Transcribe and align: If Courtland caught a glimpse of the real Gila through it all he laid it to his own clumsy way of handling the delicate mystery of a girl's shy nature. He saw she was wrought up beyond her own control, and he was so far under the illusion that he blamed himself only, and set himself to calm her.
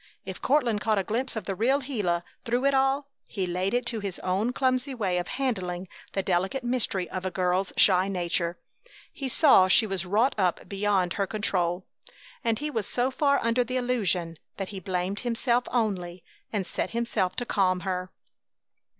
If 0.25 0.41
Courtland 0.41 0.81
caught 0.81 0.97
a 0.97 1.03
glimpse 1.03 1.35
of 1.35 1.43
the 1.43 1.53
real 1.53 1.79
Gila 1.81 2.23
through 2.43 2.65
it 2.65 2.73
all 2.73 3.07
he 3.27 3.45
laid 3.45 3.75
it 3.75 3.85
to 3.85 3.99
his 3.99 4.17
own 4.21 4.51
clumsy 4.51 4.95
way 4.95 5.19
of 5.19 5.27
handling 5.27 5.87
the 6.13 6.23
delicate 6.23 6.63
mystery 6.63 7.07
of 7.11 7.23
a 7.23 7.29
girl's 7.29 7.71
shy 7.77 8.07
nature. 8.07 8.57
He 9.13 9.29
saw 9.29 9.67
she 9.67 9.85
was 9.85 10.03
wrought 10.03 10.33
up 10.39 10.67
beyond 10.67 11.13
her 11.13 11.25
own 11.25 11.27
control, 11.27 11.85
and 12.43 12.57
he 12.57 12.71
was 12.71 12.87
so 12.87 13.11
far 13.11 13.37
under 13.43 13.63
the 13.63 13.77
illusion 13.77 14.37
that 14.57 14.69
he 14.69 14.79
blamed 14.79 15.19
himself 15.19 15.65
only, 15.71 16.23
and 16.51 16.65
set 16.65 16.89
himself 16.89 17.35
to 17.35 17.45
calm 17.45 17.81
her. 17.81 18.11